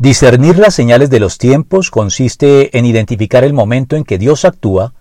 [0.00, 4.94] Discernir las señales de los tiempos consiste en identificar el momento en que Dios actúa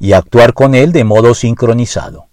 [0.00, 2.28] y actuar con él de modo sincronizado.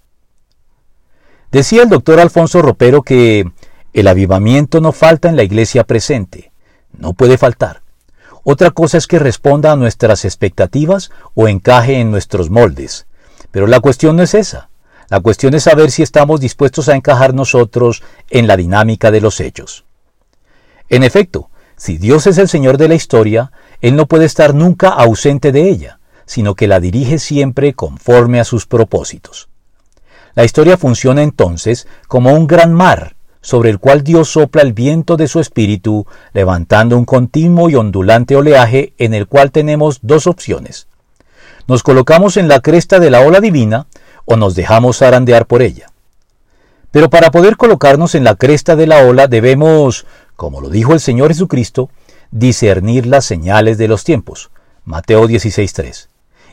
[1.51, 3.51] Decía el doctor Alfonso Ropero que
[3.91, 6.53] el avivamiento no falta en la iglesia presente,
[6.97, 7.81] no puede faltar.
[8.45, 13.05] Otra cosa es que responda a nuestras expectativas o encaje en nuestros moldes.
[13.51, 14.69] Pero la cuestión no es esa.
[15.09, 19.41] La cuestión es saber si estamos dispuestos a encajar nosotros en la dinámica de los
[19.41, 19.83] hechos.
[20.87, 21.49] En efecto,
[21.83, 25.67] si Dios es el Señor de la historia, Él no puede estar nunca ausente de
[25.67, 29.49] ella, sino que la dirige siempre conforme a sus propósitos.
[30.33, 35.17] La historia funciona entonces como un gran mar, sobre el cual Dios sopla el viento
[35.17, 40.87] de su espíritu, levantando un continuo y ondulante oleaje en el cual tenemos dos opciones.
[41.67, 43.87] Nos colocamos en la cresta de la ola divina
[44.23, 45.87] o nos dejamos zarandear por ella.
[46.91, 50.05] Pero para poder colocarnos en la cresta de la ola debemos
[50.43, 51.89] como lo dijo el Señor Jesucristo,
[52.29, 54.51] discernir las señales de los tiempos.
[54.83, 56.09] Mateo 16.3.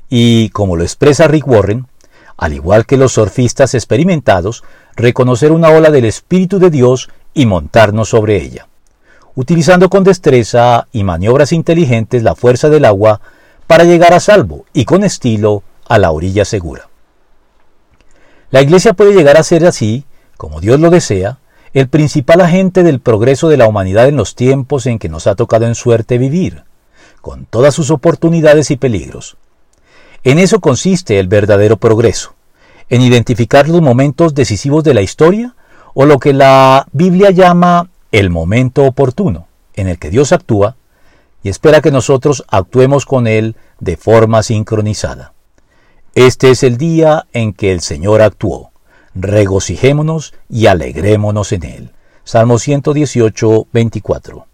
[0.09, 1.89] Y como lo expresa Rick Warren,
[2.37, 4.63] al igual que los surfistas experimentados,
[4.95, 8.69] reconocer una ola del Espíritu de Dios y montarnos sobre ella,
[9.35, 13.21] utilizando con destreza y maniobras inteligentes la fuerza del agua
[13.67, 16.89] para llegar a salvo y con estilo a la orilla segura.
[18.53, 20.05] La Iglesia puede llegar a ser así,
[20.37, 21.41] como Dios lo desea,
[21.73, 25.37] el principal agente del progreso de la humanidad en los tiempos en que nos ha
[25.37, 26.65] tocado en suerte vivir,
[27.21, 29.37] con todas sus oportunidades y peligros.
[30.25, 32.35] En eso consiste el verdadero progreso,
[32.89, 35.55] en identificar los momentos decisivos de la historia
[35.95, 40.77] o lo que la Biblia llama el momento oportuno, en el que Dios actúa
[41.43, 45.35] y espera que nosotros actuemos con Él de forma sincronizada.
[46.15, 48.70] Este es el día en que el Señor actuó
[49.15, 51.91] regocijémonos y alegrémonos en él.
[52.25, 54.50] Salmo 118, 24.